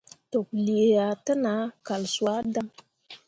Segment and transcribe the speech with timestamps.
[0.31, 2.67] Toklǝǝah te nah kal suah dan.